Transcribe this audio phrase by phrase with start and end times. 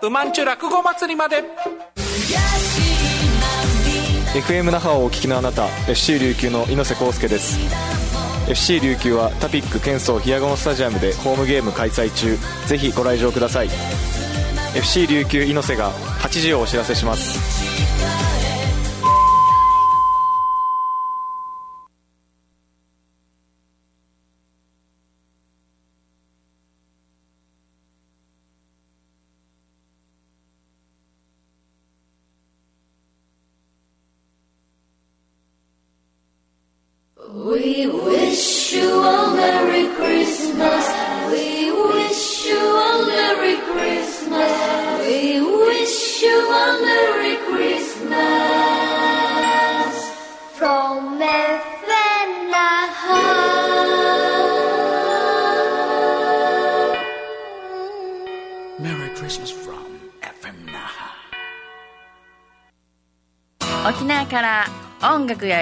[0.00, 1.42] うまんちゅ落語祭りまで。
[4.32, 7.58] FM 那覇をお聞きのあなた FC 琉球の猪瀬康介です。
[8.48, 12.38] FC 琉球はタピック県総ヒアゴンスタジアムでホームゲーム開催中。
[12.66, 13.68] ぜひご来場ください。
[14.76, 17.57] FC 琉球猪瀬が8時をお知らせします。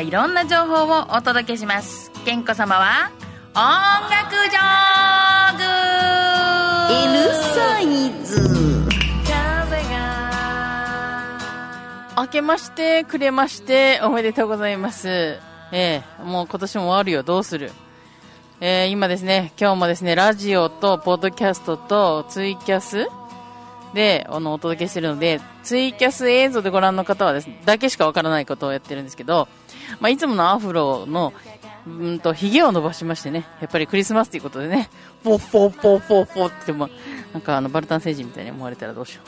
[0.07, 2.12] いろんな情報をお届けします。
[2.25, 3.11] 健子様は
[3.57, 3.61] 音
[4.09, 5.65] 楽ジョーグ。
[6.95, 7.87] L サイ
[8.25, 8.39] ズ。
[9.25, 11.41] 風が
[12.17, 15.09] 明けましてくれましておめでとうございます。
[15.73, 17.25] ええもう今年も終わるよ。
[17.25, 17.73] どうする？
[18.61, 23.09] えー、今ですね今日もですねラジオとポッドキャストとツイキャス
[23.95, 29.48] で、あの、お届けしてるので、ツイキャス映像でご覧の方はですね、だけしかわからないことをやってるんですけど、
[30.01, 31.33] まあ、いつものアフロの、
[31.87, 34.91] うんと、髭を伸ばしましてね、やっぱりクリスマスということでね、
[35.23, 36.89] ポッポッポッポッポっても、
[37.33, 39.23] なんかあの、バルタン星人みたいに思われたらどうしよ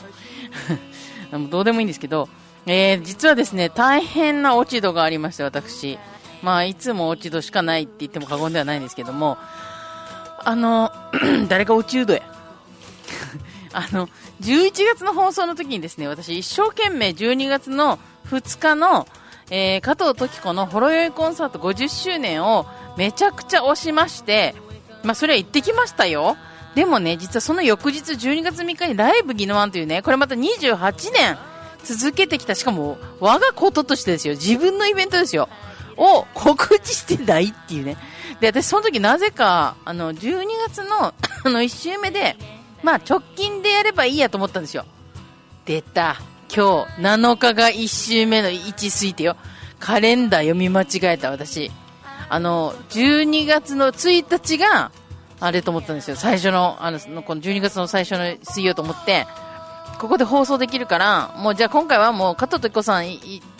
[1.33, 1.47] う。
[1.49, 2.27] どうでもいいんですけど、
[2.65, 5.97] えー、実はですね、大変な落ち度がありまして、私。
[6.41, 9.37] まあ、いつも落ち度しかないって言っても過言ではないんですけども、
[10.43, 10.91] あの、
[11.49, 12.21] 誰が落ち度や。
[13.73, 14.07] あの、
[14.41, 17.99] 11月の放送の時にですね、私一生懸命12月の
[18.29, 19.07] 2日の、
[19.49, 22.65] えー、加藤時子のほろ酔いコンサート50周年を
[22.97, 24.55] めちゃくちゃ推しまして、
[25.03, 26.37] まあそれは行ってきましたよ。
[26.75, 31.37] でもね、実はその翌日12月3日にライブギノワンというね、これまた28年
[31.83, 35.49] 続けてきた、しかも我がこととしてですよ、自分のイベントですよ、
[35.97, 37.97] を告知してないっていうね。
[38.39, 42.35] で、私その時なぜか、あの、12月のあの1週目で、
[42.83, 44.85] まあ直近でやればいいやと思ったんですよ。
[45.65, 46.17] 出た。
[46.53, 49.37] 今日7日が1週目の位置ついてよ。
[49.79, 51.71] カレンダー読み間違えた私。
[52.27, 54.91] あの、12月の1日が、
[55.39, 56.17] あれと思ったんですよ。
[56.17, 59.25] 最初の、あの、この12月の最初の水曜と思って、
[59.99, 63.05] ここで放送できるから、もうじゃあ今回はもう加藤時子さん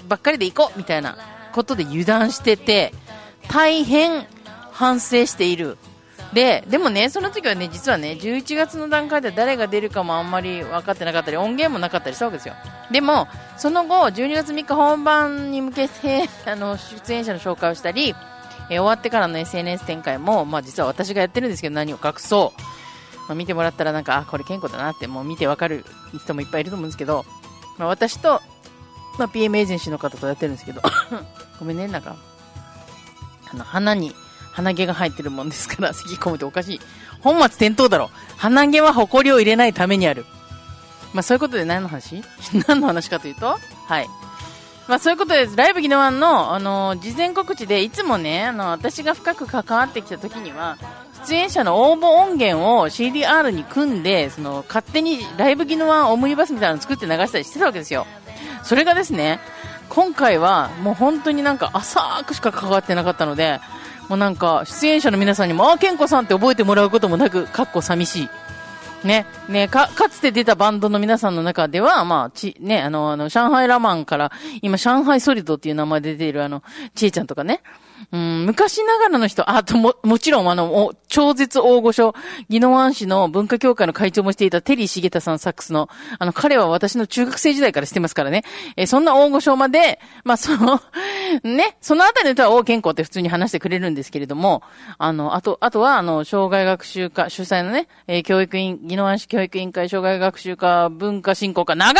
[0.08, 1.18] ばっかりで行こうみたいな
[1.54, 2.94] ことで油断してて、
[3.50, 4.26] 大変
[4.72, 5.78] 反省している
[6.34, 12.54] で、でもね、その時はね、実はね、11月の段階で誰が出るかもあんまり分かってなかったり、音源もなかったりしたわけですよ。
[12.92, 18.16] でも、その後、12月3日本番に向けて、 あの、出演者の紹介をしたり、
[18.70, 22.62] え終わってからの SNS 展開も、まあ実は私がやってるんですけど、何を隠そう。
[23.28, 25.84] まあ、見てもらったらなんか、あ、これ健康だなって、もう見てわかる
[26.24, 27.26] 人もいっぱいいると思うんですけど、
[27.80, 28.42] まあ私と、
[29.18, 30.82] まあ PM エージェンシーの方とやってるんですけど、
[31.58, 32.16] ごめんね、なんか、
[33.52, 34.14] あの、鼻に、
[34.60, 36.82] 鼻毛が入ってるもんですから、 咳込むっておかしい。
[37.22, 38.12] 本末転倒だろ。
[38.38, 40.26] 鼻毛は埃を入れないためにある。
[41.14, 42.24] まあそういうことで何の話？
[42.68, 43.58] 何の話かというと？
[43.88, 44.08] はい。
[44.88, 45.56] まあそういうことです。
[45.56, 50.78] ライブギノワンの、あのー、事前告知でいつもね、あの、私が深く関わってきた時には、
[51.28, 58.08] 出演者の応募音源を CDR に組んで、その、勝手にライブギノワンオムニバスみたいなの作って流したりしてたわけですよ。
[58.64, 59.40] それがですね、
[59.90, 63.60] 今回はもう本当になんか浅くしか関わってなかったので、
[64.10, 68.30] もうなんか、出演者の皆さんにも、あ、健子さんって覚えてもらうこともなく、かっこ寂しい。
[69.08, 74.32] ね、ね、か、かつて出たバンドの皆さんの中では、まあ、ち、ね、あの、あの、上海ラマンから、
[74.62, 76.64] 今、上海ソリドっていう名前で出ている、あの、
[76.96, 77.62] ちえちゃんとかね、
[78.12, 82.14] うん、昔ながらの人、あとも、もちろんあの、超絶大御所、
[82.50, 88.44] 宜野湾市の文化協会の会長もしていたテリー重田さんサックスの、あの、彼は私の中学生時代から知ってますからね。
[88.78, 90.82] えー、そんな大御所まで、まあ、その、
[91.44, 94.64] ね、そのあたりの人は大健康って普通に話してくれるんですけれども、
[94.98, 102.00] あの、あと、あとは、あの、障害学習課、主催のね、えー、教育委員、宜野湾市教育委員会障害学習課文化振興課、長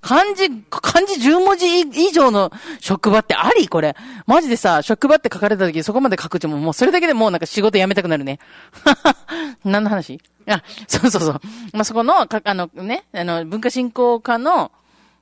[0.00, 2.50] 漢字、漢字10文字以上の
[2.80, 3.96] 職場ってありこれ。
[4.26, 8.38] マジでさ、職場って書かれた時そこまで書くとも、もうそれだけでもうなんか仕事辞めたくなるね。
[9.64, 10.20] 何の話？
[10.46, 11.40] あ、そうそうそう。
[11.72, 14.72] まあ、そこの、か、あのね、あの、文化振興課の、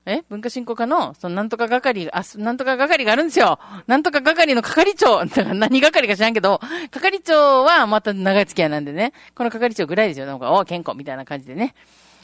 [0.06, 0.22] え？
[0.30, 3.58] 文化振興課の、そのなんとか係、あ、なんとか係があるんですよ。
[3.86, 5.24] なんとか係の係長。
[5.24, 6.60] だから何係か知らんけど、
[6.90, 9.12] 係長はまた長い付き合いなんでね。
[9.34, 10.26] この係長ぐらいですよ。
[10.26, 11.74] なんか、お、健康みたいな感じでね。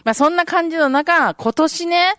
[0.03, 2.15] まあそんな感じの中、今年ね、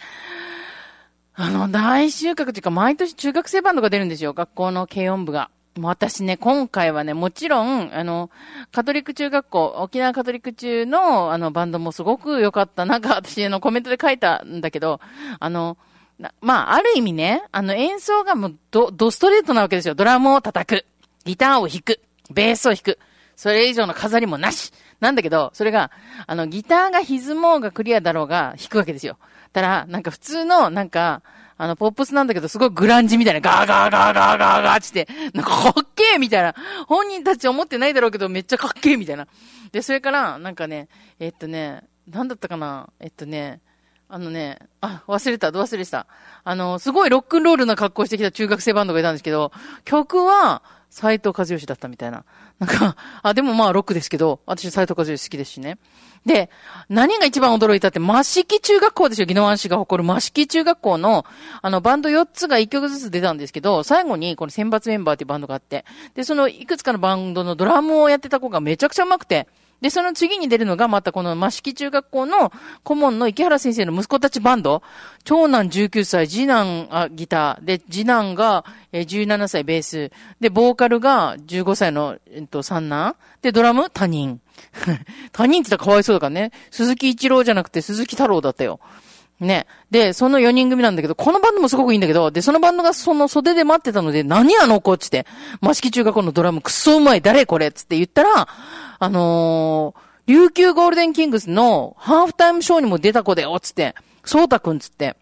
[1.34, 4.34] あの、大収穫というか、毎年中学生バンドが出るんですよ。
[4.34, 5.50] 学校の軽音部が。
[5.76, 8.30] もう私ね、今回はね、もちろん、あの、
[8.72, 12.86] カトリック中学校、沖縄カトリック中の、あの、バンドもすごく良かった。
[12.86, 15.02] なんか私、の、コメントで書いたんだけど、
[15.40, 15.78] あの、
[16.40, 19.96] まあ、ある意味ね、あの、演奏がもう、ド、ドストレートなわけですよ。
[19.96, 20.86] ドラムを叩く。
[21.26, 22.00] ギターを弾く。
[22.32, 23.00] ベースを弾く。
[23.36, 24.72] それ以上の飾りもなし。
[25.02, 25.92] なんだけど、それが、
[26.26, 29.18] あの、ギターが歪もうがクリアだろうが弾くわけですよ。
[29.52, 31.22] たら、なんか普通の、なんか、
[31.58, 36.54] あの、ポップスなんだけど、すごいグランジみたいな、ガーガーガーガーガーガーって、なんかかっけえみたいな。
[36.88, 39.28] 本人たち思ってないだろうけど、めっちゃかっけえみたいな。
[39.72, 42.90] で、それから、なんかね、えっとね、なんだったかな？
[43.00, 43.62] えっとね、
[44.10, 46.08] あのね、あ、忘れた、ど忘れした。
[46.44, 49.52] あの、すごいロックンロールな格好してきた中学生バンドがいたんですけど、
[49.86, 50.62] 曲は、
[50.96, 52.24] 斎藤和義だったみたいな。
[52.58, 55.78] なんか、あ、でもまあロックですけど、私斎藤和義好きですしね。
[56.26, 56.50] で、
[56.88, 61.26] 何が一番驚いたって、マシキ中学校ですよ、宜野湾市が誇るマシキ中学校の、
[61.62, 65.84] あの、バンド4つが1曲ずつ出たんですけど、最後にこの選抜メンバーっていうバンドがあって、
[66.14, 69.50] で、そのいくつかのバンドのドラムをやってた子がめちゃくちゃ上手くて、
[69.82, 72.52] で、その次に出るのがまたこの益城中学校の
[72.84, 74.82] 顧問の池原先生の息子たちバンド。
[75.24, 77.66] 長男19歳、次男、あ、ギター。
[77.66, 80.12] で、次男が、え17歳ベース。
[80.40, 83.16] で、ボーカルが15歳の、えっと、三男。
[83.42, 84.40] で、ドラム他人。
[85.32, 86.52] 他人 って言ったらかわいそうだからね。
[86.72, 88.80] 鈴木一郎じゃなくて鈴木太郎だったよ。
[89.40, 89.68] ね。
[89.92, 95.26] で、その4人組なんだけど、このバンドもすごくいいんだけど、で、そのバンドがその袖で待ってたので、何あの子っつって、
[95.62, 98.48] 益城中学校のドラムくっそうまい、誰これっつって言ったら、
[99.00, 103.94] あのー、琉球ゴールデンキングスのハーフタイムショーにも出た子だよ、つって、
[104.24, 105.16] そうたくんつって、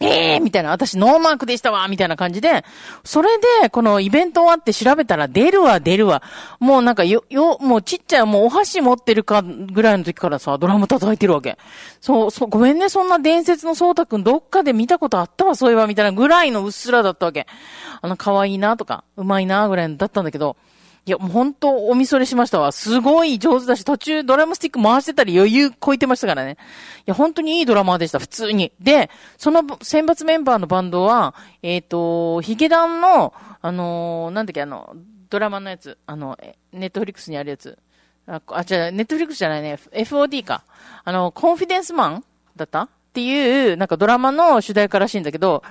[0.00, 2.66] ええー、みたいな、私ノーマークでしたわみたいな感じで、
[3.02, 6.22] それで、このイベント終わって調べたら、出るわ、出るわ。
[6.60, 11.56] もうなんかよ、よ、もうちっちゃい、もうお箸持ってるかぐらいの時からさ、ドラム叩いてるわけ。
[12.02, 17.46] そう、そう、ごめんね、そんな伝説のソータくんどっかで見たことあったわ、そういえば、みたいなぐらいのうっすらだったわけ。
[18.02, 20.56] あの、可愛いなとか、うまいなぐらいだったんだけど、
[21.06, 22.72] いや、もう本当、おみそれしましたわ。
[22.72, 26.56] すごい上手だし、途中ドラムスティック回してたり余裕こいてましたからね。
[27.00, 28.72] いや、本当にいいドラマーでした、普通に。
[28.80, 29.08] で、
[29.38, 33.32] その選抜メンバーのバンドは、えっ、ー、と、ヒゲダンの、
[33.62, 34.96] あのー、なんだっけ、あの、
[35.30, 36.36] ドラマのやつ、あの、
[36.72, 37.78] ネットフリックスにあるやつ。
[38.26, 40.64] あ、あじゃネットフリックスじゃないね、FOD か。
[41.04, 42.24] あの、コンフィデンスマン
[42.56, 42.82] だった？
[42.82, 45.62] っていう、なんかドラマの主題歌らしいんだけど、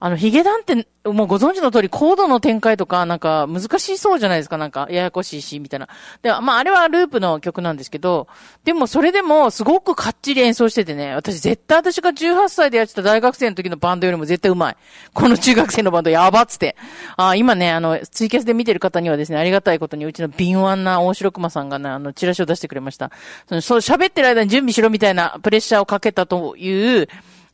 [0.00, 5.88] あの、ヒゲダンって、もうご存知の通り、コードの展開とか、なんか、難しそうじゃないですか、なんか、ややこしいし、みたいな。
[6.22, 8.28] で、まあ、あれはループの曲なんですけど、
[8.62, 14.76] でも、それでも、すごくかっちり演奏しててね、私、絶対私が18歳でやってた大学生の時のバンドよりも絶対うまい。
[15.14, 16.76] この中学生のバンド、やばっつって。
[17.16, 23.10] ああ今ね、あの、ツイキャスで見てる方にはですね、ありがたいことに、うちの敏腕な大城熊さんがね、あの、チラシを出してくれました。
[23.48, 27.08] その、そう、喋ってる間に準備しろみたいなプレッシャーをかけたという、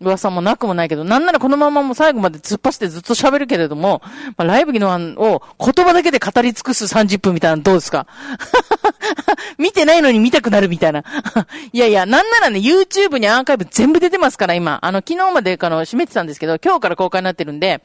[0.04, 4.02] 噂もなくもないけど、なんならこのままもう最後まで突っ走ってずっと喋るけれども、
[4.36, 8.06] まあ、ライブ技能案を言葉だけで語り尽くす30分みたいなのどうですか？
[9.58, 11.04] 見てないのに見たくなるみたいな。
[11.72, 14.78] いやいや、なんならね、YouTube にアーカイブ全部出てますから、今。
[14.82, 17.82] あの、昨日まであの、閉めてたんですけど、今日から公開になってるんで、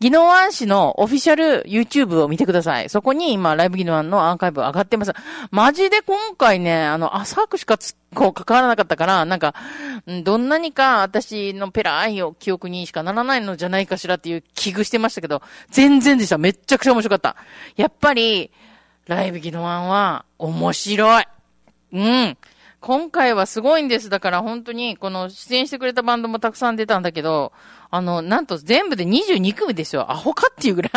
[0.00, 2.88] 技能案氏のオフィシャル YouTube を見てください。
[2.88, 5.12] そこに今、ライブ技能案のアーカイブ上がってます。
[5.50, 9.54] マジで今回ね、あの、浅くしかつ、こう関わらなかったから、なんか、
[10.24, 16.38] どんなにか私のペライを記憶にしかならないのじゃないかしらっていう危惧してましたけど、全然でした。
[16.38, 17.36] めっちゃくちゃ面白かった。
[17.76, 18.50] やっぱり、
[19.06, 21.24] ライブ技能案は面白い。
[21.92, 22.36] うん。
[22.86, 24.10] 今回はすごいんです。
[24.10, 27.52] だから本当に、この出演してくれたバンドもたくさん出たんだけど、
[27.90, 30.12] あの、なんと全部で22組ですよ。
[30.12, 30.92] アホかっていうぐらい。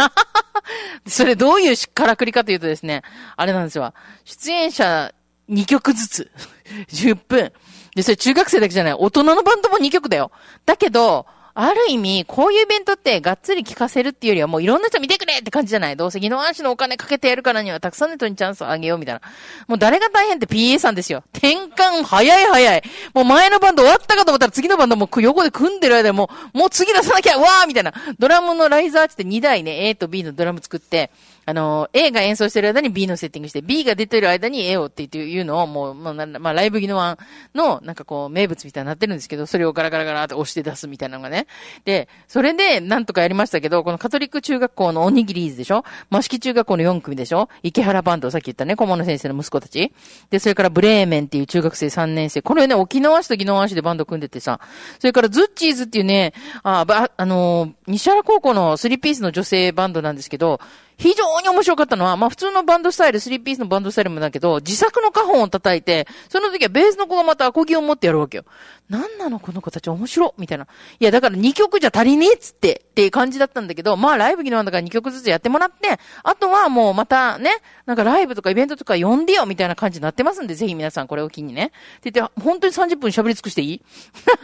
[1.09, 3.01] それどういうからくりかというとですね、
[3.35, 3.91] あれなんですよ。
[4.23, 5.11] 出演者
[5.49, 6.31] 2曲ずつ。
[6.93, 7.51] 10分。
[7.95, 8.93] で、それ中学生だけじゃない。
[8.93, 10.29] 大人のバンドも2曲だよ。
[10.67, 19.21] だけど、ある意味、こういうイベントってがっつり聞かせるっていうよりはもういろんな人見てくれって感じじゃないどうせ技能暗視のお金かけてやるからにはたくさんの人にチャンスをあげようみたいな。
[19.67, 21.23] もう誰が大変って PA さんですよ。
[21.33, 22.83] 転換早い早い。
[23.13, 27.93] もう前のバンド終わったかと思ったら次のバンドも横で組んでる間もうもう次出さなきゃわーみたいな。
[28.17, 31.11] ドラムのライザーって2台ね、A と B のドラム作って、
[31.49, 37.17] あの、A が演奏してる間に B のセッティングして、B が出てる間に A をっていうのをもう、まあ、まあ、ライブギノワン
[37.57, 41.47] の、なんかこう、名物みたいになってるんですけど、それをガラガラガラって押して出すみたいなのがね。
[41.85, 45.83] で、それで、なんとかやりましたけど、このカトリック中学校のおにぎりーズでしょ？
[46.13, 47.49] 益城中学校の4組でしょ？
[47.63, 49.91] 池原バンド、さっき言ったね、顧問の先生の息子たち。
[50.29, 52.41] で、それからブレーメンっていう中学生3年生。
[52.41, 54.59] これね、沖縄市と宜野湾市でバンド組んでてさ、
[54.99, 60.59] それからズッチーズっていうね、あ、ば、あの西原高校のスリーピースの女性バンドなんですけど、
[60.99, 68.43] 非常に面白かったのは、まあ普通のバンドスタイル、スリーピースのバンドスタイルもだけど、自作のカホンを叩いて、その時はベースの子がまたアコギを持ってやるわけよ。
[68.89, 70.67] なんなのこの子たち面白みたいな。
[70.99, 77.51] いや、だから2曲じゃ足りねえっつって、っていう感じだったんだけど、まあライブ技能だから2曲ずつやってもらって、あとはもうまたね、
[77.85, 81.71] なんかライブとかイベントとか呼んでよみたいな感じになってますんで、ぜひ皆さんこれを機にね。
[81.97, 83.81] って言って、本当に30分喋り尽くしていい？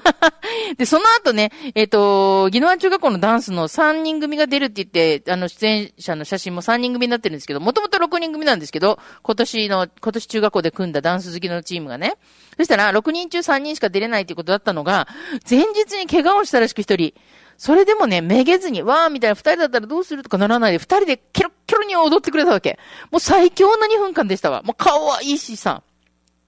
[0.78, 12.16] で、その後ね、えっ、ー、と、宜野湾中学校のダンスの3人組が出るって言って、あの、出演者の写真も3人組になってるんですけど、もともと6人組なんですけど、今年の、今年中学校で組んだダンス好きのチームがね、
[12.58, 15.08] そしたら、6人中3人しか出れないっていうことだったのが、
[15.50, 17.14] 前日に怪我をしたらしく1人。
[17.58, 22.78] それでもね、めげずに、わーみたいな二人だったらどうするとかならないで、二人でケロッケロに踊ってくれたわけ。
[23.12, 24.62] もう最強な2分間でしたわ。
[24.64, 25.84] もう顔はいいしさ。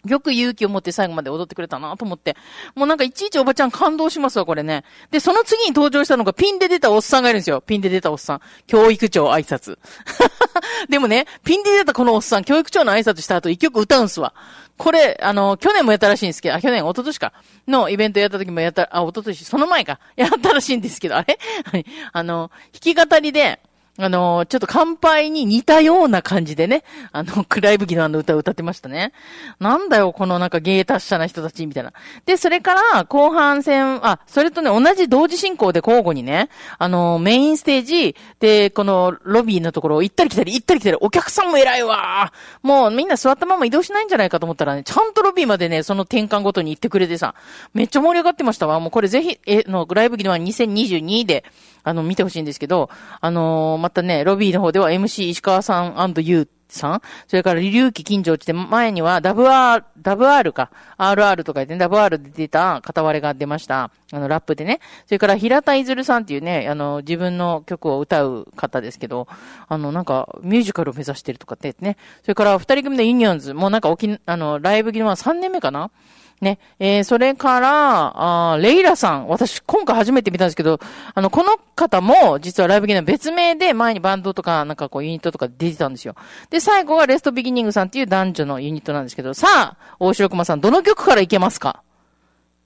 [0.08, 2.36] よく勇気を持って最後まで踊ってくれたなと思って。
[2.76, 4.84] もうなんかいちいちおばちゃん感動しますわ、これね。
[5.12, 7.62] で、その次に登場したのがピンで出たおっさんがいるんですよ。
[7.62, 8.42] ピンで出たおっさん。
[8.68, 9.78] 教育長挨拶。
[10.90, 14.34] でもね、ピンで出たこのおっさん、教育長の挨拶した後一曲歌うんすわ。
[14.78, 17.34] これ、あの、去年もやったらしいんですけど、あ、去年、一昨年か、
[17.68, 21.86] のイベントやった時もやった、あ、一昨年、その前か、やったらしいんですけど、あれはい。
[22.14, 23.60] あの、弾き語りで、
[24.00, 29.12] あの、ちょっと乾杯に似たような感じでね、あの、クライブギのあの歌を歌ってましたね。
[29.60, 31.94] なんだよ、このなんか芸達者な人たち、みたいな。
[32.26, 47.36] で、それから、後半戦、あ、それとね、同じ同時進行で交互にね、あの、メインステージ、で、このロビーのところを行ったり来たり、行ったり来たり、お客さんも偉いわもうみんな座ったまま移動しないんじゃないかと思ったらね、ちゃんとロビーまでね、その転換ごとに行ってくれてさ、
[47.74, 48.80] めっちゃ盛り上がってましたわ。
[48.80, 51.44] もうこれぜひ、え、の、ライブギノワン2022で、
[51.84, 52.90] あの、見てほしいんですけど、
[53.22, 63.92] あのー、またね、ロビーの方では MC 石川さん &You さんそれから、リリュウキ金城って、前には WR、WR か、RR とか言ってね、WR で出た片割れが出ました。
[64.12, 64.80] あの、ラップでね。
[65.06, 69.28] それから、平田いずるさんっていうね、あの、自分の曲を歌う方ですけど、
[69.68, 71.98] あの、なんか、ミュージカルを目指してるとかってね。
[72.24, 75.92] それから、二人組のユニオンズ、もうなんか、き、あの、ライブギノワン3年目かな
[76.40, 76.60] ね。
[76.80, 79.28] えー、それから、あレイラさん。
[79.28, 80.80] 私、今回初めて見たんですけど、
[81.16, 86.16] あの、この方も、実はライブゲーム別名で前にバンドとか、なんかこう、ユニットとか出てたんですよ。
[86.50, 91.82] で、最後はレストビギニングさんっていう男女のユニットなんですけど、さあ、大城熊さん、どの曲からいけますか？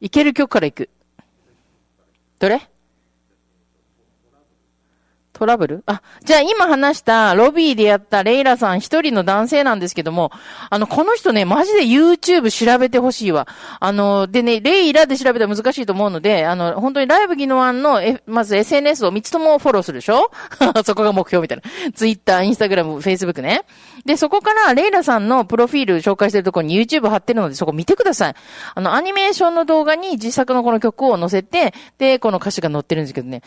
[0.01, 0.89] いける曲からいく。
[2.39, 2.70] どれ？
[5.41, 5.83] トラブル？
[5.88, 10.31] あ、じゃあ今話したロビーでやったレイラさん一人の男性なんですけども、
[10.69, 13.48] あの、この人ね、マジで YouTube 調べてほしいわ。
[13.79, 20.29] あの、でね、レイラで調べたら難しいと思うので、あの、本当にライブギノワンの、え、まず SNS を3つともフォローするでしょ？
[20.86, 21.63] そこが目標みたいな。
[21.93, 23.63] Twitter、Instagram、Facebook ね。
[24.05, 28.36] で、そこからレイラさんのプロフィール紹介してるところに YouTube 貼ってるので、そこ見てください。
[28.75, 33.41] あの、アニメーションの動画に実作のこの曲を載せて、で、この歌詞が載ってるんですけどね。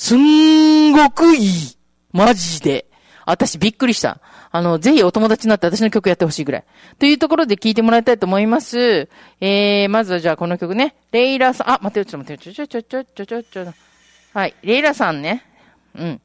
[0.00, 1.76] すんごくいい。
[2.12, 2.86] マジで。
[3.26, 4.20] 私びっくりした。
[4.52, 6.64] あの、ぜひお友達になって私の曲やってほしいぐらい。
[7.00, 9.08] というところで聴いてもらいたいと思います。
[9.40, 10.94] えー、まずはじゃあこの曲ね。
[11.10, 13.74] レイラさん、あ、待ってよ、ちょっと待ってよ、ちょちょちょちょちょちょちょ。
[14.34, 14.54] はい。
[14.62, 15.44] レイラさんね。
[15.96, 16.20] うん。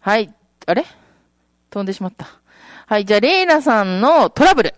[0.00, 0.30] はい。
[0.66, 0.84] あれ？
[1.70, 2.28] 飛んでしまった。
[2.86, 3.06] はい。
[3.06, 4.74] じゃあ、レイラさんのトラブル。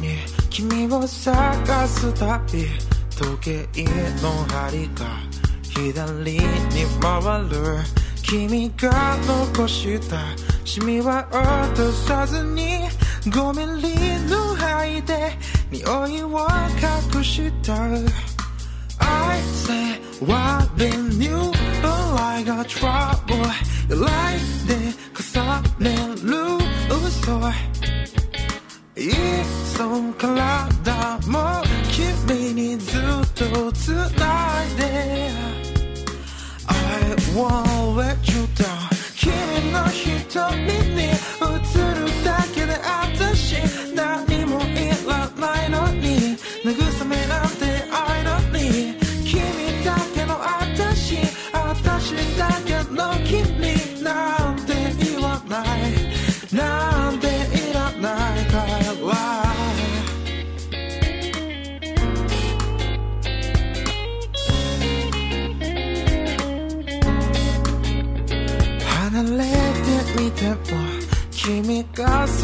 [0.00, 0.18] に
[0.50, 2.66] 君を探すたび
[3.16, 3.84] 時計
[4.22, 5.06] の針が
[5.70, 6.40] 左に
[7.00, 7.56] 回る
[8.22, 9.16] 君が
[9.54, 10.18] 残した
[10.64, 12.88] シミは落とさずに
[13.24, 15.32] 5ミリの範囲で
[15.70, 16.46] 匂いを
[17.14, 17.74] 隠した
[18.98, 23.36] I say what been new but I got trouble
[23.88, 26.62] You like で重ねる
[27.06, 27.71] 嘘
[29.02, 29.12] いっ
[29.76, 29.82] そ
[30.12, 33.00] 体も君にずっ
[33.34, 35.30] と繋いで
[36.68, 38.92] I won't let you down.
[39.16, 40.54] 君の瞳
[40.94, 43.56] に映るだけで私
[43.92, 44.31] 何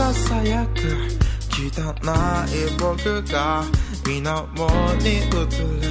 [0.08, 0.80] ささやく
[1.52, 1.92] 汚
[2.46, 3.62] い僕が
[4.06, 4.32] 水面
[5.00, 5.82] に映る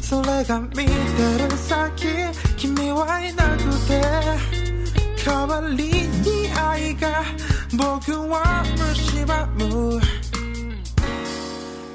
[0.00, 2.06] それが見てる先
[2.56, 4.64] 君はいなくて。
[5.24, 7.24] 代わりに愛が
[7.72, 8.62] 僕は
[8.94, 10.00] 蝕む。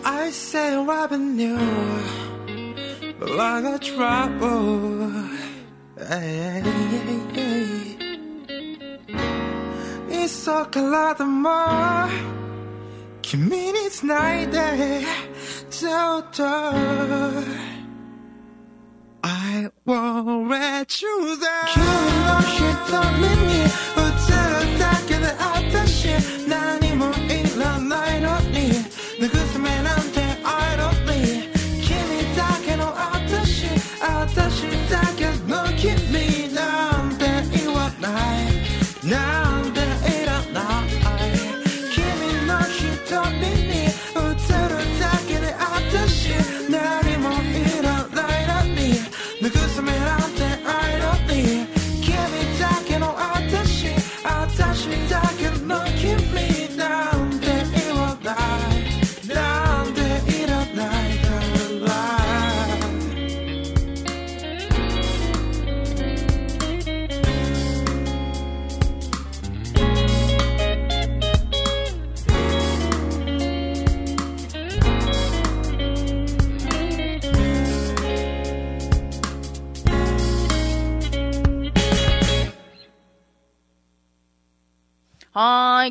[0.03, 1.55] I say loving you
[3.19, 5.11] but I got trouble.
[5.95, 7.88] Hey, hey, hey.
[10.49, 11.47] 急からでも
[13.21, 14.59] 君に繋いで
[15.69, 15.89] ずっ
[16.31, 16.43] と
[19.21, 21.85] I won't let you down 君
[22.25, 24.09] の瞳に映
[24.65, 24.98] るだ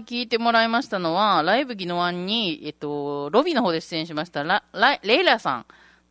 [0.08, 5.66] 聞いてもらいましたのは、ライブギノワンに、えっと、ロビーの方で出演しました、ラ、ラレイラさん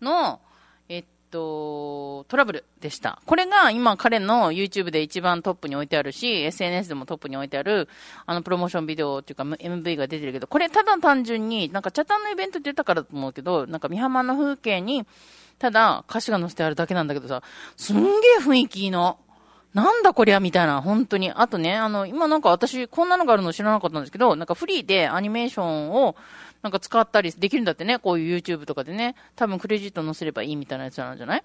[0.05, 0.39] の、
[0.87, 3.19] えっと、トラブルでした。
[3.25, 7.89] これが今彼の YouTube で一番トップに置いてあるし、SNS でもトップに置いてある、
[8.27, 15.07] あの、プロモーションビデオっていうか MV が出てるけど、これただ単純に、なんかチャタンのイベント出たからだと思うけど、なんか美浜の風景に、
[15.57, 17.41] ただ歌詞が載せてあるだけなんだけどさ、
[17.75, 19.17] すんげえ雰囲気いいの。
[19.73, 21.31] なんだこりゃみたいな、本当に。
[21.31, 26.15] あとね、あの、今なんか私、こんなのがあるの知らなかったんですけど、なんかフリーでアニメーションを、
[26.63, 31.43] なんか使ったりできるんだってね、こういう YouTube とかでね、多分クレジット載せればいいみたいなやつなんじゃない？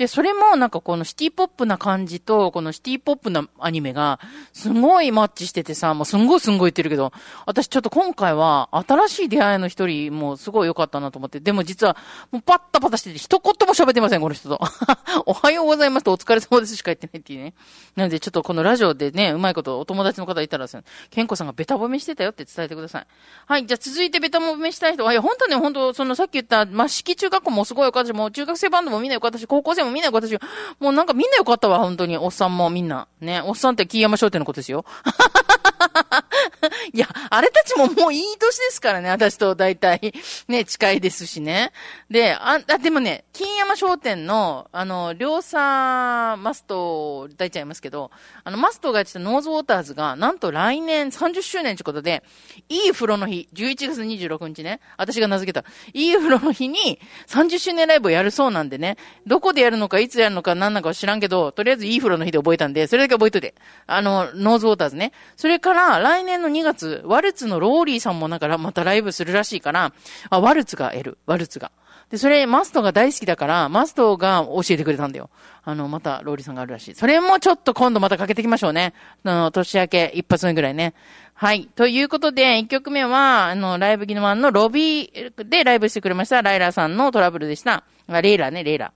[0.00, 4.18] で、それもなんかこのシティポップな感じと、このシティポップなアニメが、
[4.54, 7.12] すごいマッチしててさ、もうすんごいすんごい言ってるけど、
[7.44, 11.98] 私ちょっと今回は、新しい出会いの一人もすごい良かったなと思って、でも実は、
[12.30, 14.58] もうパッタパタしてて、一言も喋ってません、この人と。
[15.26, 17.52] おはようございますとお疲れ様ですしか言ってないっていうね。
[17.94, 23.06] なのでちょっとこのラジオでね、うまいことお友達の方いたらですね、ケンコさんがベタ褒めしてたよって伝えてください。
[23.46, 30.38] はい、じゃあ続いてベタ褒めしたい人は、いや、本当ね、本当そのさっき言った、まあ、式中学校もすごい良かったし、もう中学生バンドもみんな良かったし、高校生もみんなよかったし、
[30.78, 32.16] もうなんかみんなよかったわ、本当に。
[32.16, 33.08] おっさんもみんな。
[33.20, 34.84] ね、おっさんって木山商店のことですよ。
[36.92, 40.12] いや、あれたちももういい年ですからね、私と大体、
[40.48, 41.72] ね、近いですしね。
[42.10, 48.10] で、あ、あでもね、金山商店の、あの、両サマスト、大ちゃいますけど、
[48.44, 52.22] あの、マストがやってたノーズウォーターズが、なんと来年30周年ということで、
[52.68, 63.54] いい風呂の日、11月26日ね、私が名付けた、いい風呂の日に30周年ライブをやるそうなんでね、どこでやるのか、いつやるのか、何なのか知らんけど、とりあえずいい風呂の日で覚えたんで、それだけ覚えといて。
[63.86, 65.12] あの、ノーズウォーターズね。
[65.36, 69.92] それから、来年の2月、ワルツのローリーさんもなんかまたライブするらしいから、
[70.30, 71.70] あ、ワルツが得る、ワルツが。
[72.10, 75.30] で、それ、マストが大好きだから、マストが教えてくれたんだよ。
[75.62, 76.94] あの、また、ローリーさんがあるらしい。
[76.96, 78.94] それもちょっと今度またかけていきましょうね。
[79.22, 80.94] あの、年明け一発目ぐらいね。
[81.34, 81.68] はい。
[81.76, 87.84] ということで、一曲目は、あの、ライブギノワンのロビーでライブしてくれました、ライラさんのトラブルでした。
[88.08, 88.92] あ、レイラね、レイラ。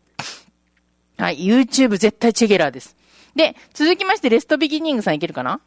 [1.17, 1.47] はい。
[1.47, 2.97] YouTube 絶対チェゲラーです。
[3.37, 5.61] で、続きまして、レストビギニングさんいけるかな？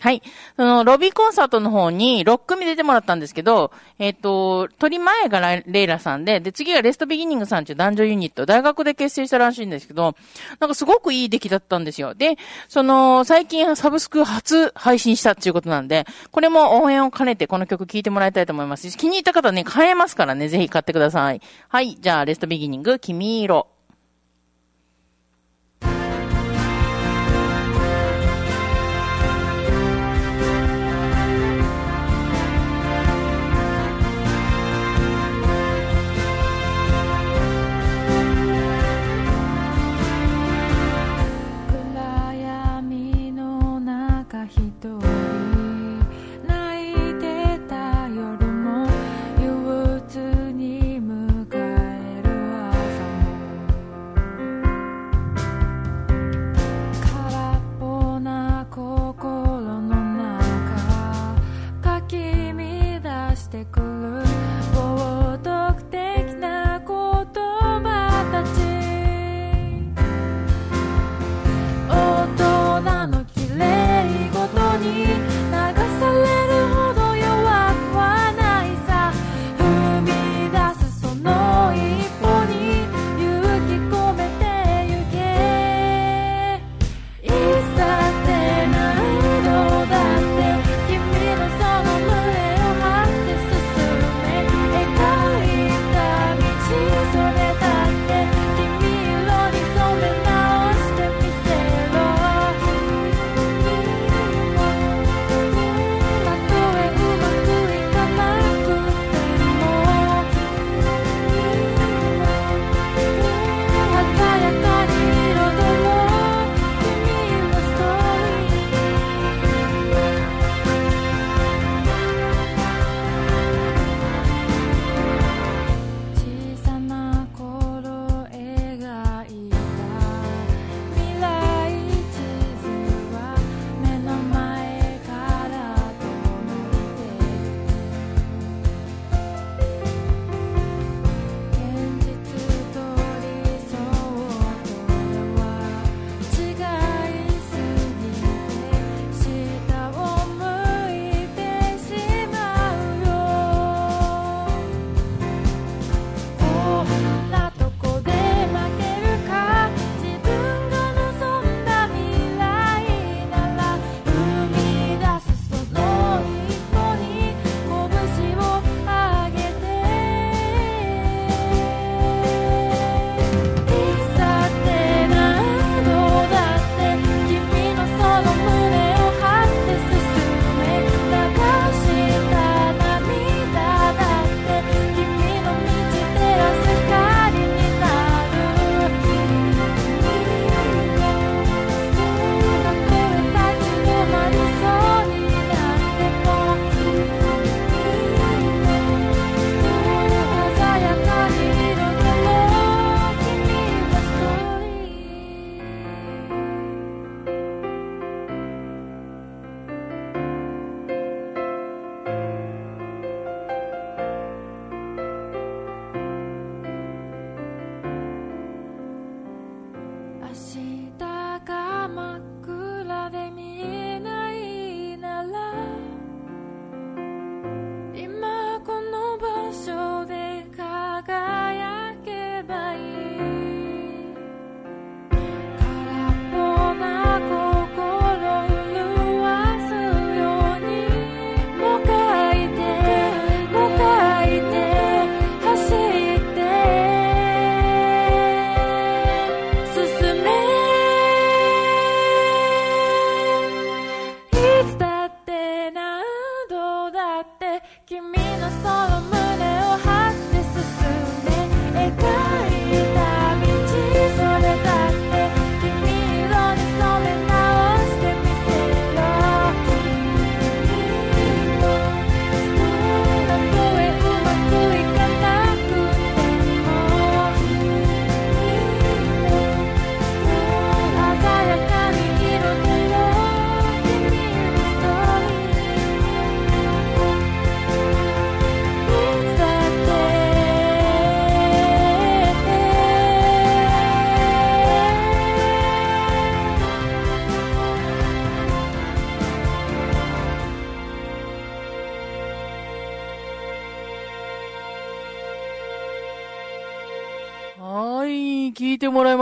[0.00, 0.22] はい。
[0.56, 10.14] その、ロビーコンサートの方に6組出てもらったんですけど、えっ、と、取り前がレイラさんで、で、次がレストビギニングさんっていう男女ユニット、大学で結成したらしいんですけど、
[10.60, 12.14] なんかすごくいい出来だったんですよ。
[12.14, 12.36] で、
[12.68, 18.88] その、最近サブスク初配信したっていうことなんで、これも応援を兼ねてこの曲聴いてもらいたいと思います。
[18.96, 21.40] 気に入った方はね、買えますからね、ぜひ買ってください。
[21.68, 21.96] はい。
[22.00, 23.77] じゃあ、レストビギニング、君色。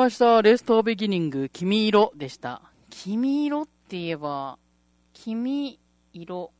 [0.06, 0.40] ました。
[0.40, 2.62] レストビギニング、君色でした。
[2.90, 4.56] 君色って言えば、
[5.12, 5.80] 君
[6.12, 6.52] 色。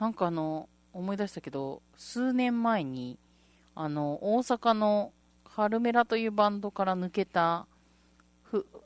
[0.00, 3.20] なんかあの、思い出したけど、数年前に、
[3.76, 5.12] あの、大阪の
[5.44, 7.68] カルメラというバンドから抜けた、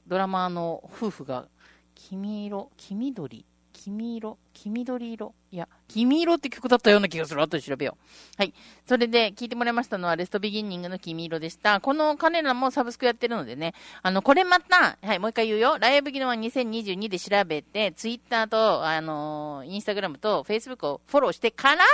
[0.07, 1.49] ドラマーの夫婦が、
[1.95, 5.35] 君色、黄緑、君色、黄緑色。
[5.53, 7.43] いや、君色って曲だったような気がする。
[7.43, 8.05] 後で調べよう。
[8.39, 8.55] はい。
[8.87, 11.81] それで、聞いてもらいましたのは、レストビギニングの君色でした。
[11.81, 15.77] この彼らもサブスクやってるのでね、あの、これまた、はい、もう一回言うよ。
[15.79, 21.85] ライブギノは2022で調べて、ツイッターと、あのーインスタグラムと、フェイスブックをフォローしてから、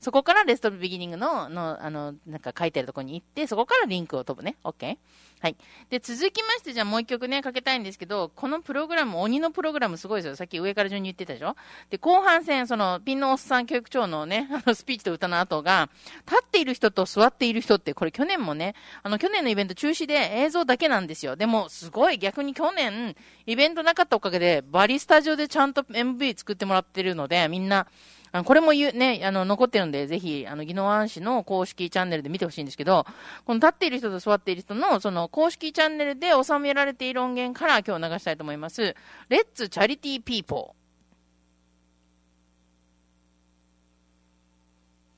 [0.00, 4.56] そこからレストビギニングの、の、あの、なんか書いてあるとこに行って、そこからリンクを飛ぶね。
[4.64, 4.98] OK?
[5.40, 5.56] はい。
[5.90, 10.36] で、続きまして、じゃあもう一曲ね、かけたいんですけど、このプログラム、鬼のプログラムすごいですよ。
[10.36, 11.56] さっき上から順に言ってたでしょ？
[11.90, 15.88] で、後半戦、その、ピンのおっさん教育長のね、 あの、スピーチと歌の後が、
[16.26, 21.36] 立っている人と座っている人って、これ去年もね、あの、去年のイベント中止で映像だけなんですよ。
[21.36, 23.14] でも、すごい逆に去年、
[23.46, 27.86] イベントなかったおかげで、バリスタジオでちゃんと MV 作ってもらってるので、みんな、
[28.32, 33.06] あのこれも言う、ね、あの、残ってるんで、ぜひ、あの、宜野湾市の公式チャンネルで見てほしいんですけど、
[33.44, 38.96] この立っている人と座っている人の、その、公式チャンネルで収められている音源から今日流したいと思います。
[39.28, 40.81] Let's charity people。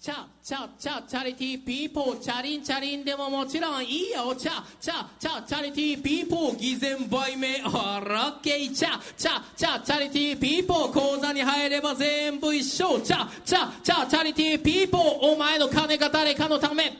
[0.04, 4.36] チャチャチャ charity people チャリンチャリンでももちろんいいよ。
[4.36, 8.70] チャチャチャ charity people 偽善売名 all OK。
[8.70, 13.00] チャチャチャ charity people 口座に入れば全部一緒。
[13.00, 16.92] チャチャチャ charity people お前の金が誰かのため。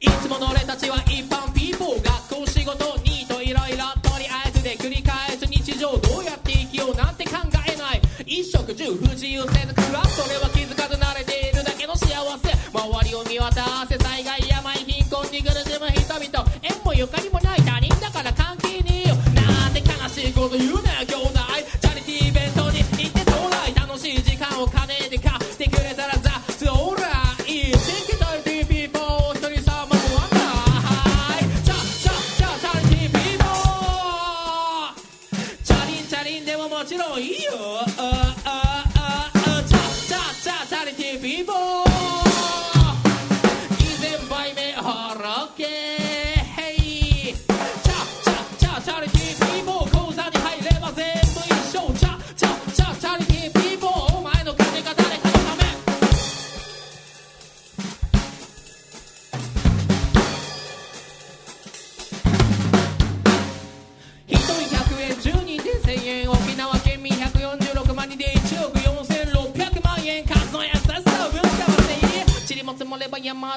[0.00, 2.02] いつもの俺たちは一般ピーポー。
[2.02, 2.95] 学校仕事
[9.26, 12.06] 自由せず暮らすそれは気づかず慣れているだけの幸
[12.38, 12.46] せ。
[12.70, 13.95] 周りを見渡せ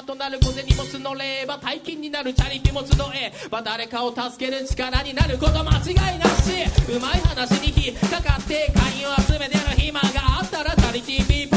[0.00, 3.32] れば山となる小銭も募れば大金になるチャリティも集え。
[3.50, 6.52] ば誰かを助ける力になること間違いなし。
[6.90, 10.08] うまい話に引っかかって会員を集めてる暇が
[10.40, 11.49] あったらチャリティー。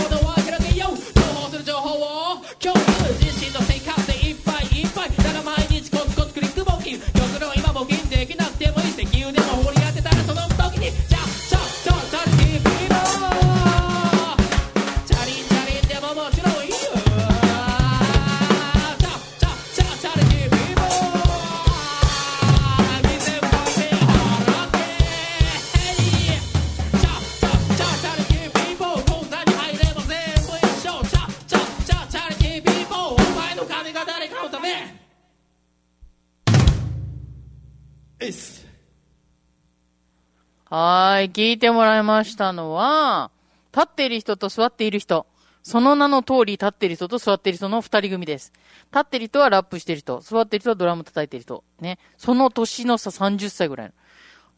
[40.69, 43.32] はい、聞いてもらいましたのは、
[43.73, 45.26] 立っている人と座っている人。
[45.62, 48.52] その名の通り立っている人と座っている人の二人組です。
[48.91, 51.63] 立っている人はラップしている人、座っている人はドラム叩いている人。
[51.80, 51.99] ね。
[52.17, 53.93] その年の差30歳ぐらいの。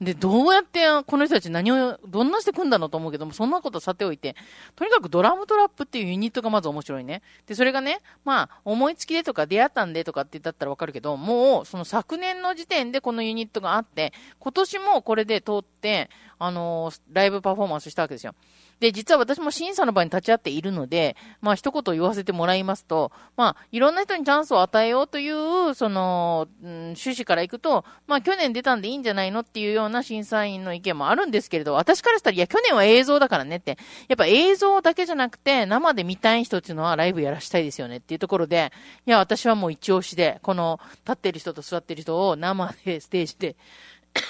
[0.02, 4.36] で、どうやってこの人たち何を、どんなして組んだのと思うけども、そんなことさておいて、
[4.76, 7.22] とにかくドラムトラップっていうユニットがまず面白いね。
[7.48, 18.36] で、それがね、まあ、思いつきでとか出会ったんでとかって言ったらわかるけど、もう、その昨年の時点でこのユニットがあって、今年もこれで通って、あのーライブパフォーマンスしたわけですよ。
[18.80, 33.78] で、実は私も審査の場に立ち会っているので、まあ一言言わせてもらいますと、まあいろんな人にチャンスを与えようという、その、うん、趣旨からいくと、まあ去年出たんでいいんじゃないのっていうような審査員の意見もあるんですけれど、私からしたら、いや去年は映像だからねって、
[34.10, 38.74] やっぱ映像だけじゃなくて、生で見たい人っていうのはライブやらしたいですよねっていうところで、
[39.06, 43.56] いや私はもう一押しで、この立ってる人と座ってる人を生でステージで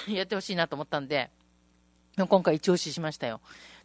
[0.08, 1.30] やってほしいなと思ったんで、
[2.16, 3.40] 今回一押ししましたよ。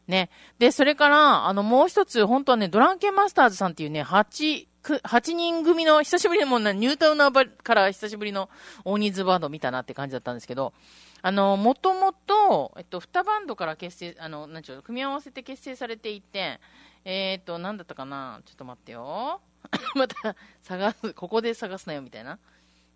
[0.07, 0.29] ね。
[0.59, 8.49] で、それから、あの、もう一つ、本当はね、ドランケンマスターズさんっていうね、8、8人組の、久しぶりにもうなニュータウナーから久しぶりの
[8.83, 10.73] 大人数バンド見たなって感じだったんですけど、
[11.21, 16.59] あの、もともと、えっと、2バンドから結成、あの、なんちゅうの、組み合わせて結成されていて、
[17.05, 19.41] えっと、なんだったかなちょっと待ってよ。
[19.95, 22.39] また、探す、ここで探すなよ、みたいな。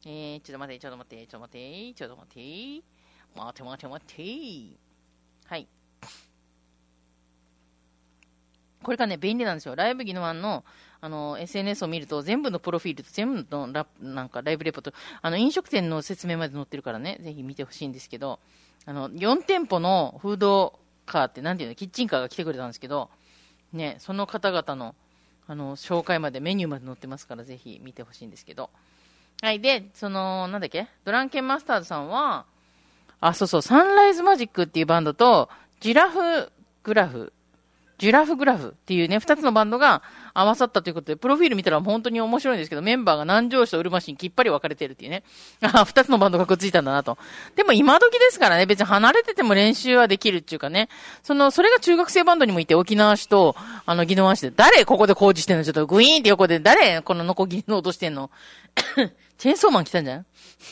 [0.05, 2.83] えー、ちょっと待って、ちょっと待って、ちょっと待って、ちょっと待って、
[3.35, 4.77] 待って待って待って。
[5.47, 5.67] はい。
[8.85, 9.75] これがね、便利なんですよ。
[9.75, 10.63] ライブギノワンの、
[11.01, 14.93] あの、SNS を見ると、全部のプロフィールと全部のラなんかライブレポート、
[15.23, 18.39] あの、飲食店の説明まで載ってるからね、ぜひ見てほしいんですけど、
[18.85, 23.09] あの、4店舗のフードカーって、なんていうの、キッチンカーが来てくれたんですけど、
[23.73, 24.93] ね、その方々の、
[25.47, 28.69] あの、紹介まで、メニューまで載ってますから、ぜひ見てほしいんですけど。
[29.41, 32.45] はい、で、その、なんだっけドランケンマスターズさんは、
[33.19, 36.51] あ、そうそう、サンライズマジックっていうバンドと、ジラフ
[36.83, 37.33] グラフ、
[37.97, 40.01] ジュラフグラフっていうね、二つのバンドが
[40.33, 45.23] 合わさったということで、プロフィール見たら本当に面白いんですけど、メンバーが南城市とうるま市にきっぱり分かれてるっていうね。
[45.61, 47.17] あ、二つのバンドがくっついたんだなと。
[47.55, 50.89] でも今時ですからね、別に離れてても練習はできるっていうかね、
[51.23, 53.55] その、それが中学生バンドにもいて、沖縄市と、
[53.85, 55.63] あの、宜野湾市で、誰ここで工事してんの？
[55.63, 58.29] ちょっとグイーンって横で、誰このノコギリの音してんの？
[59.37, 60.25] チェーンソーマン来たんじゃん？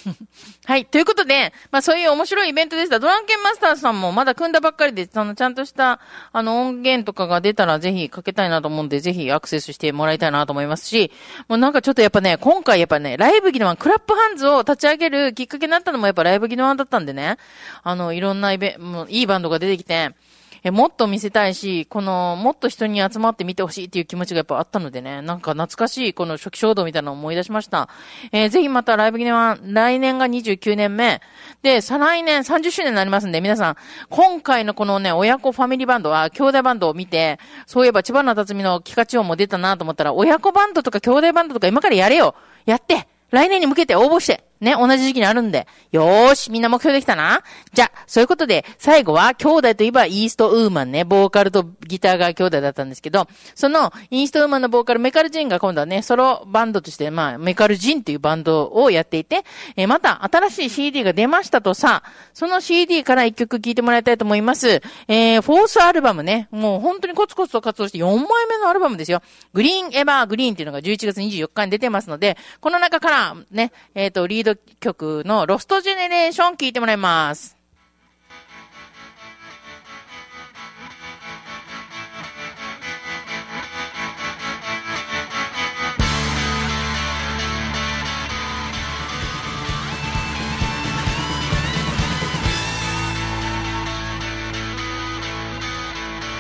[0.66, 0.86] はい。
[0.86, 3.00] ということで、まあそういう面白いイベントでした。
[3.00, 6.00] ドランケンマスターさんもまだ組んだばっかりで、そのちゃんとした、
[6.32, 11.12] あの音源とかが出たらぜひかけたいなと思うんで、ぜひアクセスしてもらいたいなと思いますし、
[11.48, 17.38] もうなんかちょっとやっぱね、今回やっぱね、ライブギノワン、クラップハンズを立ち上げるきっかけになったのもやっぱライブギノワンだったんでね、
[17.84, 20.12] あの、いろんなイベもういいバンドが出てきて、
[20.64, 27.90] え、もっと見せたいし、この、もっと人に集まって見てほしいっていう気持ちがやっぱあったのでね、なんか懐かしいこの初期衝動みたいなのを思い出しました。
[28.32, 31.22] えーぜひまたライブギネは、来年が29年目。
[31.64, 33.76] で、再来年30周年になりますんで、皆さん、
[34.10, 45.68] 今回のこのね、親子ファミリーバンドは、兄弟バンドを見て、そういえば千葉の辰巳のキカチオンも出たなと思ったら、親子バンドとか兄弟バンドとか今からやれよやって来年に向けて応募してね、同じ時期にあるんで。
[45.92, 59.44] よーし、みんな目標できたなじゃ、そういうことで、最後は、兄弟といえば、イーストウーマンね、ボーカルとギターが兄弟だったんですけど、その、イーストウーマンのボーカル、メカルジンが今度はね、ソロバンドとして、まあ、メカルジンっていうバンドをやっていて、
[59.76, 64.82] えーまた、新しい CD が出ましたとさ、その CD から一曲聴いてもらいたいと思います。
[65.08, 69.22] えー、フォースアルバムね、もう本当にコツコツと活動して4枚目のアルバムですよ。
[69.54, 77.63] グリーンエバーグリーンっていうのが11月24日に出てますので、この中からね、えっ、と、リード曲のロストジェネレーション聞いてもらいます。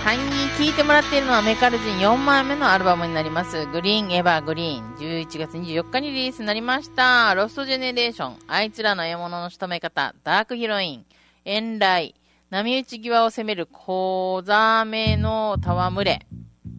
[0.03, 0.17] はい、
[0.57, 3.65] 聴いてもらっているのはメカルジン4枚目のアルバムになります。
[3.67, 4.95] グリーンエバーグリーン。
[4.95, 7.33] 11月24日にリリースになりました。
[7.35, 8.37] ロストジェネレーション。
[8.49, 10.13] あいつらの獲物の仕留め方。
[10.25, 11.05] ダークヒロイン。
[11.45, 12.15] 遠雷。
[12.49, 16.27] 波打ち際を攻める小ザメの戯れ。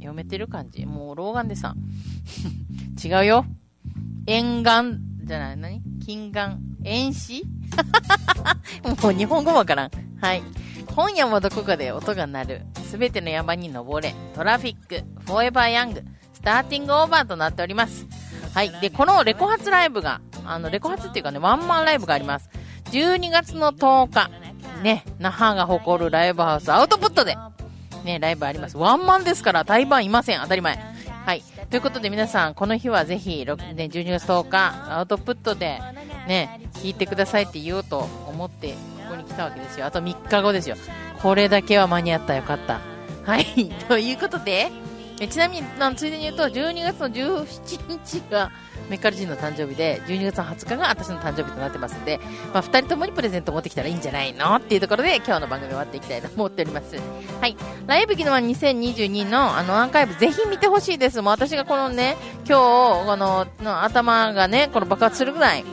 [0.01, 0.85] 読めてる感じ？
[0.85, 1.75] もう老眼でさ。
[3.03, 3.47] 違うよ。
[4.27, 5.81] 沿岸じゃない、何？
[6.05, 7.43] 近岸遠視？
[9.03, 9.91] もう日本語わからん。
[10.21, 10.43] はい。
[10.95, 12.67] 今夜もどこかで音が鳴る。
[12.94, 14.14] すべての山に登れ。
[14.37, 15.02] トラフィック。
[15.26, 16.04] フォーエバーヤング。
[16.33, 18.07] スターティングオーバーとなっております。
[18.54, 18.70] はい。
[18.80, 22.48] で、このレコ発ライブが、あの、レコ発っていうかね、ワンマンライブがあります。
[22.92, 24.30] 12月の10日。
[24.85, 27.37] ね、那覇が誇るライブハウスアウトプットで、
[28.04, 28.78] ね、ライブあります。
[28.78, 30.40] ワンマンですから、台湾いません。
[30.40, 30.78] 当たり前。
[31.25, 31.43] はい。
[31.71, 35.81] ということで皆さん、この日はぜひ、ろくね、12月10日、アウトプットで、
[36.29, 38.77] ね、聞いてくださいって言おうと思って、こ
[39.11, 39.87] こに来たわけですよ。
[39.87, 40.77] あと3日後ですよ。
[41.23, 42.35] これだけは間に合った。
[42.35, 42.81] よかった。
[43.25, 43.71] はい。
[43.89, 44.71] ということで、
[45.19, 48.51] えちなみに、ついでに言うと、12月の17日が、
[48.90, 52.20] メカル人の誕生日で、12月の20日が私の誕生日となってますんで、
[52.53, 54.55] まあ、2人ともにプレゼント持ってきたらいいんじゃないの？
[54.57, 56.97] っていうところで、今日の番組終わっていきたいと思っております。
[57.40, 57.57] はい。
[57.87, 61.20] ライブギノワ2022のあのアーカイブぜひ見てほしいです。
[61.23, 62.16] もう私がこのね、
[62.47, 65.64] 今日、この、の頭がね、この爆発するぐらい、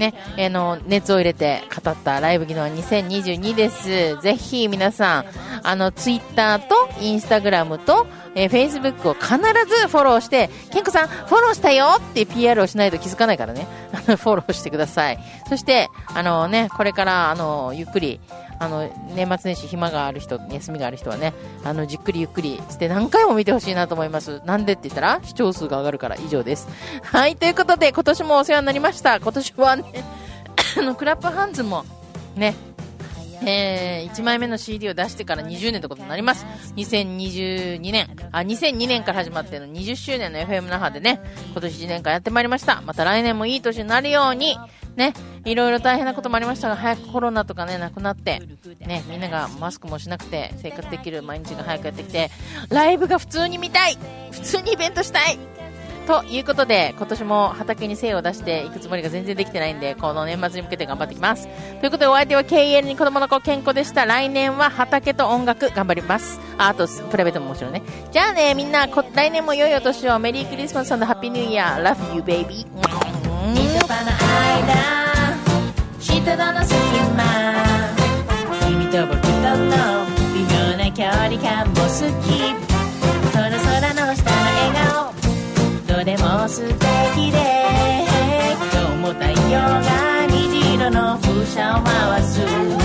[0.00, 4.20] ね、あの、熱を入れて語ったライブ技能2022です。
[4.22, 5.24] ぜひ皆さん、
[5.62, 13.66] あの、ツイッターとインスタグラムと、えー、フェイスブックを必ずフォローして、ケンコさん、フォローしたよって PR をしないと気づかないからね。
[13.92, 15.18] フォローしてください。
[15.48, 18.20] そして、あのね、これから、あの、ゆっくり、
[18.60, 21.32] あの、年末年始暇がある人、休みがある人はね、
[21.64, 24.42] あの、じっくりゆっくりして何回も見てほしいなと思います。
[24.44, 26.68] なんでって言ったら、視聴数が上がるから以上です。
[27.02, 29.18] はい、ということで、今年もお世話になりました。
[29.18, 29.84] 今年はね、
[30.78, 31.86] あの、クラップハンズも、
[32.36, 32.54] ね、
[33.46, 36.44] えー、1枚目の CD を出してから20年ってことになります。
[36.76, 42.82] 2022年、あ、2002年から始まっての20周年の FM 那覇でね、今年1年間やってまいりました。
[42.82, 44.58] また来年もいい年になるように、
[44.96, 48.40] ね、いろいろ大変なこともありましたが、早くコロナとかね、なくなって、
[48.80, 52.30] ね、みんながマスクもしなくて生活できる毎日が早くやってきて、
[52.68, 53.96] ライブが普通に見たい
[54.30, 55.38] 普通にイベントしたい
[56.06, 61.46] ということで、今年も畑に精を出していくつもりが全然できてないんで、この年末に向けて頑張ってきます。
[61.80, 64.06] ということで、お相手は KL に子供の子健康でした。
[64.06, 66.40] 来年は畑と音楽頑張ります。
[66.58, 67.82] ああと、プライベートももちろんね。
[68.10, 70.18] じゃあね、みんな、来年も良いお年を。
[70.18, 71.94] メリークリスマスハッピーニューイヤー。
[71.94, 73.19] Love you, baby.
[73.40, 74.76] 人との間
[75.98, 76.76] 人との隙
[77.16, 77.24] 間
[78.68, 81.88] 君と僕との微妙な距離感も好
[82.20, 82.52] き。
[83.32, 85.14] この空の下の笑顔。
[85.88, 87.36] どれも素敵で。
[88.72, 90.26] 今日も太陽が。
[90.28, 92.79] 虹色の風車を回す。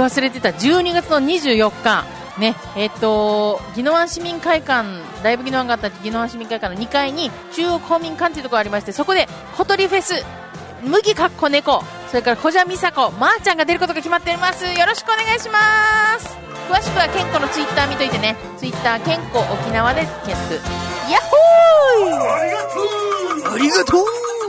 [0.00, 2.04] 言い忘れてた12月の24日、
[2.40, 4.88] ね、えっ、と、宜野湾市民会館、
[5.22, 10.24] ライブ宜野湾があった宜野湾市民会館の2階に中央公民館というところがありまして、そこで小鳥フェス、
[10.82, 14.64] 麦かっこ猫、それから小蛇美佐子、まー、ちゃんが出ることが決まっております。
[14.64, 15.58] よろしくお願いしま
[16.18, 16.36] す。
[16.70, 18.36] 詳しくは健康のツイッター見といてね。
[18.56, 20.54] ツイッター健康沖縄で検索。
[21.10, 24.39] ヤッホーありがとうありがとう